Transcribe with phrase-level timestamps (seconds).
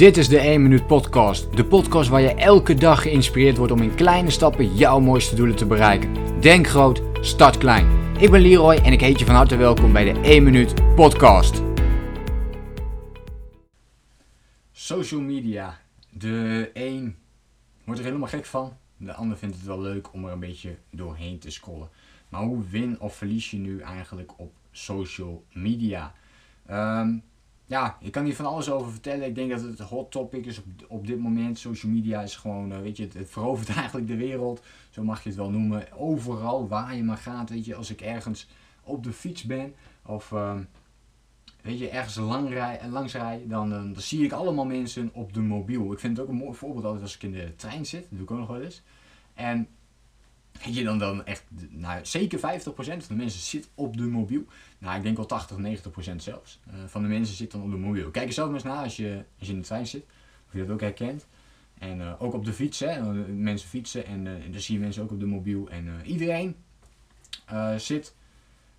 [0.00, 1.56] Dit is de 1 Minuut Podcast.
[1.56, 5.56] De podcast waar je elke dag geïnspireerd wordt om in kleine stappen jouw mooiste doelen
[5.56, 6.40] te bereiken.
[6.40, 8.16] Denk groot, start klein.
[8.18, 11.62] Ik ben Leroy en ik heet je van harte welkom bij de 1 Minuut Podcast.
[14.72, 15.80] Social media.
[16.10, 17.16] De een
[17.84, 18.76] wordt er helemaal gek van.
[18.96, 21.88] De ander vindt het wel leuk om er een beetje doorheen te scrollen.
[22.28, 26.14] Maar hoe win of verlies je nu eigenlijk op social media?
[26.66, 27.12] Ehm,
[27.70, 29.26] ja, ik kan hier van alles over vertellen.
[29.26, 31.58] Ik denk dat het hot topic is op, op dit moment.
[31.58, 34.62] Social media is gewoon, uh, weet je, het, verovert eigenlijk de wereld.
[34.90, 35.92] Zo mag je het wel noemen.
[35.92, 38.48] Overal waar je maar gaat, weet je, als ik ergens
[38.82, 40.54] op de fiets ben of uh,
[41.62, 45.32] weet je, ergens lang rij, langs rij, dan, dan, dan, zie ik allemaal mensen op
[45.32, 45.92] de mobiel.
[45.92, 48.00] Ik vind het ook een mooi voorbeeld altijd als ik in de trein zit.
[48.00, 48.82] Dat doe ik ook nog wel eens.
[49.34, 49.68] En
[50.64, 54.44] Weet je dan, dan echt, nou, zeker 50% van de mensen zit op de mobiel.
[54.78, 56.60] Nou, ik denk wel 80, 90% zelfs.
[56.68, 58.10] Uh, van de mensen zit dan op de mobiel.
[58.10, 60.04] Kijk er zelf eens naar als je, als je in de trein zit.
[60.46, 61.26] Of je dat ook herkent.
[61.78, 63.02] En uh, ook op de fiets, hè.
[63.32, 65.68] mensen fietsen en dan zie je mensen ook op de mobiel.
[65.68, 66.56] En iedereen
[67.76, 68.14] zit,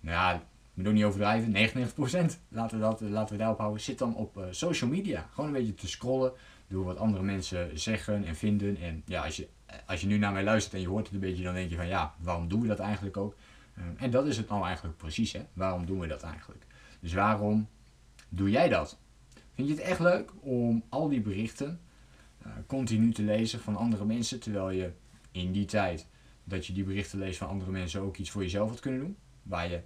[0.00, 0.42] nou ja,
[0.74, 4.46] ik ook niet overdrijven, 99%, laten we, dat, laten we daarop houden, zit dan op
[4.50, 5.28] social media.
[5.32, 6.32] Gewoon een beetje te scrollen
[6.68, 8.76] door wat andere mensen zeggen en vinden.
[8.76, 9.48] En ja, als je
[9.86, 11.76] als je nu naar mij luistert en je hoort het een beetje, dan denk je
[11.76, 13.34] van ja, waarom doen we dat eigenlijk ook?
[13.76, 15.46] Ehm, en dat is het nou eigenlijk precies, hè?
[15.52, 16.66] Waarom doen we dat eigenlijk?
[17.00, 17.68] Dus waarom
[18.28, 18.98] doe jij dat?
[19.54, 21.80] Vind je het echt leuk om al die berichten
[22.46, 24.92] uh, continu te lezen van andere mensen, terwijl je
[25.30, 26.06] in die tijd
[26.44, 29.16] dat je die berichten leest van andere mensen ook iets voor jezelf had kunnen doen?
[29.42, 29.82] Waar je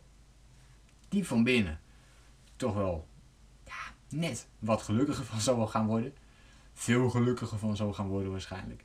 [1.09, 1.81] diep van binnen
[2.57, 3.09] toch wel
[3.65, 6.15] ja, net wat gelukkiger van zou gaan worden.
[6.73, 8.85] Veel gelukkiger van zou gaan worden waarschijnlijk.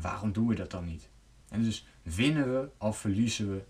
[0.00, 1.08] Waarom doen we dat dan niet?
[1.48, 3.62] En dus winnen we of verliezen we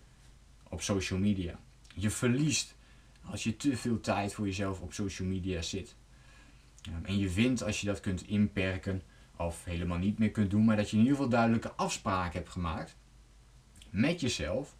[0.69, 1.59] op social media.
[1.95, 2.75] Je verliest
[3.25, 5.95] als je te veel tijd voor jezelf op social media zit.
[7.01, 9.01] En je wint als je dat kunt inperken
[9.35, 12.51] of helemaal niet meer kunt doen, maar dat je in ieder geval duidelijke afspraken hebt
[12.51, 12.95] gemaakt
[13.89, 14.75] met jezelf.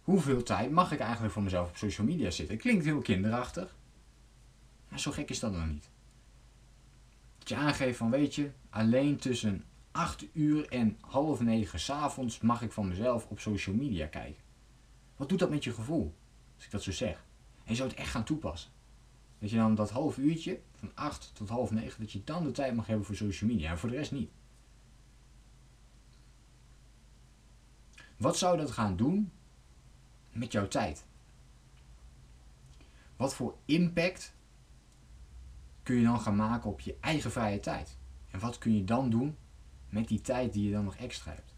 [0.00, 2.56] Hoeveel tijd mag ik eigenlijk voor mezelf op social media zitten?
[2.56, 3.74] Klinkt heel kinderachtig,
[4.88, 5.88] maar zo gek is dat nog niet.
[7.38, 12.62] Dat je aangeeft van weet je, alleen tussen 8 uur en half 9 s'avonds mag
[12.62, 14.42] ik van mezelf op social media kijken.
[15.16, 16.14] Wat doet dat met je gevoel,
[16.56, 17.24] als ik dat zo zeg?
[17.64, 18.70] En je zou het echt gaan toepassen.
[19.38, 22.50] Dat je dan dat half uurtje, van 8 tot half 9, dat je dan de
[22.50, 24.30] tijd mag hebben voor social media en voor de rest niet.
[28.16, 29.32] Wat zou dat gaan doen
[30.32, 31.04] met jouw tijd?
[33.16, 34.34] Wat voor impact
[35.82, 37.96] kun je dan gaan maken op je eigen vrije tijd?
[38.30, 39.36] En wat kun je dan doen
[39.90, 41.54] met die tijd die je dan nog extra hebt.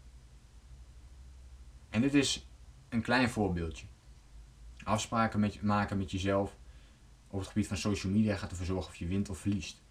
[1.89, 2.47] En dit is
[2.89, 3.85] een klein voorbeeldje.
[4.83, 6.57] Afspraken met, maken met jezelf
[7.27, 9.81] op het gebied van social media gaat ervoor zorgen of je wint of verliest.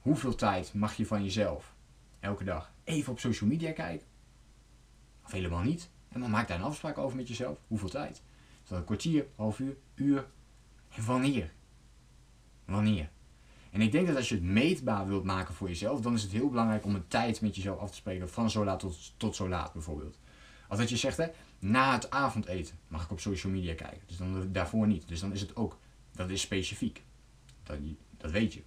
[0.00, 1.74] Hoeveel tijd mag je van jezelf
[2.20, 4.06] elke dag even op social media kijken?
[5.24, 5.90] Of helemaal niet?
[6.08, 7.58] En dan maak daar een afspraak over met jezelf.
[7.66, 8.22] Hoeveel tijd?
[8.64, 10.26] Is een kwartier, half uur, uur?
[10.88, 11.52] En wanneer?
[12.64, 13.10] Wanneer?
[13.74, 16.32] En ik denk dat als je het meetbaar wilt maken voor jezelf, dan is het
[16.32, 18.30] heel belangrijk om een tijd met jezelf af te spreken.
[18.30, 20.18] Van zo laat tot, tot zo laat bijvoorbeeld.
[20.68, 21.26] Als dat je zegt, hè,
[21.58, 24.00] na het avondeten mag ik op social media kijken.
[24.06, 25.08] Dus dan daarvoor niet.
[25.08, 25.78] Dus dan is het ook,
[26.12, 27.02] dat is specifiek.
[27.62, 27.76] Dat,
[28.16, 28.62] dat weet je.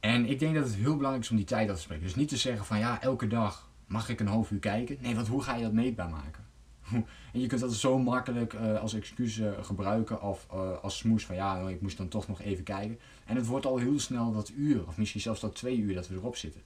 [0.00, 2.04] En ik denk dat het heel belangrijk is om die tijd af te spreken.
[2.04, 4.96] Dus niet te zeggen van ja, elke dag mag ik een half uur kijken.
[5.00, 6.45] Nee, want hoe ga je dat meetbaar maken?
[7.32, 11.26] En je kunt dat zo makkelijk uh, als excuus uh, gebruiken of uh, als smoes
[11.26, 12.98] van ja, nou, ik moest dan toch nog even kijken.
[13.24, 16.08] En het wordt al heel snel dat uur, of misschien zelfs dat twee uur dat
[16.08, 16.62] we erop zitten.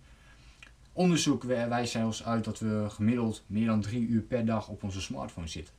[0.92, 5.00] Onderzoek wijst zelfs uit dat we gemiddeld meer dan drie uur per dag op onze
[5.00, 5.74] smartphone zitten.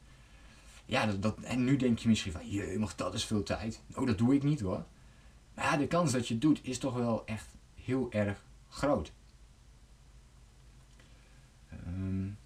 [0.85, 3.81] Ja, dat, en nu denk je misschien van, je mag dat is veel tijd.
[3.95, 4.85] Oh, dat doe ik niet hoor.
[5.53, 9.11] Maar ja, de kans dat je het doet is toch wel echt heel erg groot.
[11.87, 12.37] Um,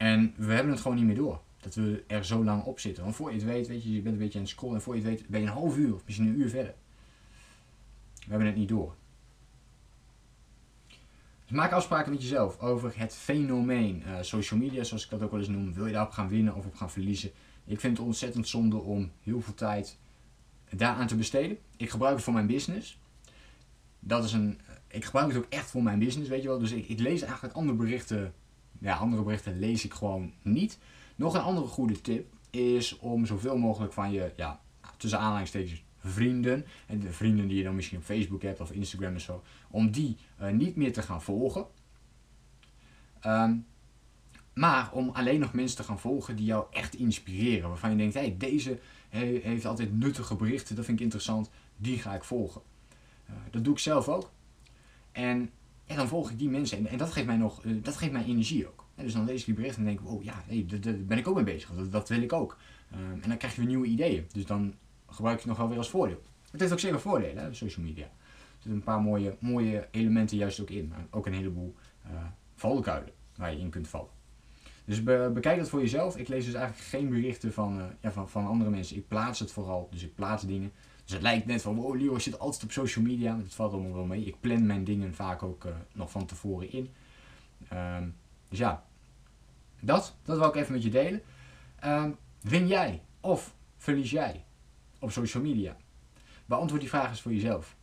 [0.00, 1.40] en we hebben het gewoon niet meer door.
[1.60, 3.02] Dat we er zo lang op zitten.
[3.02, 4.76] Want voor je het weet, weet je, je bent een beetje aan het scrollen.
[4.76, 6.74] En voor je het weet ben je een half uur of misschien een uur verder.
[8.14, 8.94] We hebben het niet door.
[11.42, 15.30] Dus maak afspraken met jezelf over het fenomeen uh, social media, zoals ik dat ook
[15.30, 15.74] wel eens noem.
[15.74, 17.30] Wil je daarop gaan winnen of op gaan verliezen?
[17.64, 19.98] Ik vind het ontzettend zonde om heel veel tijd
[20.70, 21.58] daaraan te besteden.
[21.76, 22.98] Ik gebruik het voor mijn business.
[23.98, 26.58] Dat is een, ik gebruik het ook echt voor mijn business, weet je wel.
[26.58, 28.34] Dus ik, ik lees eigenlijk andere berichten
[28.80, 30.78] ja, andere berichten lees ik gewoon niet.
[31.16, 34.60] Nog een andere goede tip is om zoveel mogelijk van je, ja,
[34.96, 39.12] tussen aanhalingstekens, vrienden, en de vrienden die je dan misschien op Facebook hebt of Instagram
[39.12, 41.66] en zo, om die uh, niet meer te gaan volgen.
[43.26, 43.66] Um,
[44.54, 47.68] maar om alleen nog mensen te gaan volgen die jou echt inspireren.
[47.68, 48.78] Waarvan je denkt, hé, hey, deze,
[49.08, 51.50] heeft altijd nuttige berichten, dat vind ik interessant.
[51.76, 52.60] Die ga ik volgen.
[53.26, 54.30] Eh, dat doe ik zelf ook.
[55.12, 55.50] En
[55.90, 56.78] ja, dan volg ik die mensen.
[56.78, 58.84] En, en dat, geeft mij nog, eh, dat geeft mij energie ook.
[58.94, 61.18] En dus dan lees ik die berichten en denk ik, oh ja, hey, daar ben
[61.18, 61.70] ik ook mee bezig.
[61.74, 62.56] Dat, dat wil ik ook.
[62.90, 64.26] Ehm, en dan krijg je weer nieuwe ideeën.
[64.32, 64.74] Dus dan
[65.08, 66.22] gebruik ik het nog wel weer als voordeel.
[66.50, 68.04] Het heeft ook zeker voordelen, hè, social media.
[68.04, 70.88] Er zitten een paar mooie, mooie elementen juist ook in.
[70.88, 71.74] Maar ook een heleboel
[72.06, 72.12] uh,
[72.54, 74.10] valkuilen waar je in kunt vallen.
[74.84, 76.16] Dus bekijk dat voor jezelf.
[76.16, 78.96] Ik lees dus eigenlijk geen berichten van, uh, ja, van, van andere mensen.
[78.96, 79.88] Ik plaats het vooral.
[79.90, 80.72] Dus ik plaats dingen.
[81.10, 83.34] Dus het lijkt net van, wow, Leo zit altijd op social media.
[83.34, 84.24] Maar dat valt allemaal wel mee.
[84.24, 86.90] Ik plan mijn dingen vaak ook uh, nog van tevoren in.
[87.72, 88.16] Um,
[88.48, 88.84] dus ja,
[89.80, 91.22] dat, dat wil ik even met je delen.
[91.84, 94.44] Um, win jij of verlies jij
[94.98, 95.76] op social media?
[96.46, 97.76] Beantwoord die vraag eens voor jezelf.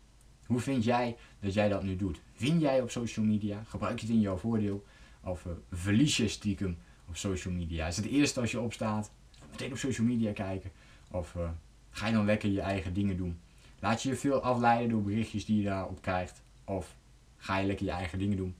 [0.45, 2.21] Hoe vind jij dat jij dat nu doet?
[2.37, 3.63] Win jij op social media?
[3.67, 4.85] Gebruik je het in jouw voordeel?
[5.21, 6.77] Of uh, verlies je stiekem
[7.07, 7.87] op social media?
[7.87, 9.11] Is het eerste als je opstaat?
[9.51, 10.71] Meteen op social media kijken?
[11.11, 11.49] Of uh,
[11.97, 13.39] ga je dan lekker je eigen dingen doen?
[13.79, 16.41] Laat je je veel afleiden door berichtjes die je daarop krijgt?
[16.63, 16.95] Of
[17.37, 18.55] ga je lekker je eigen dingen doen?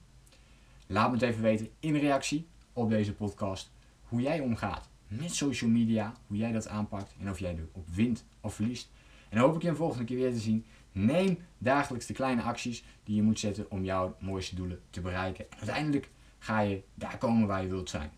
[0.86, 3.70] Laat me het even weten in reactie op deze podcast
[4.02, 8.24] hoe jij omgaat met social media, hoe jij dat aanpakt en of jij erop wint
[8.40, 8.90] of verliest.
[9.28, 10.64] En dan hoop ik je een volgende keer weer te zien.
[10.92, 15.50] Neem dagelijks de kleine acties die je moet zetten om jouw mooiste doelen te bereiken.
[15.50, 18.10] En uiteindelijk ga je daar komen waar je wilt zijn.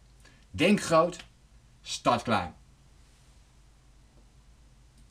[0.50, 1.24] Denk groot,
[1.80, 2.54] start klein.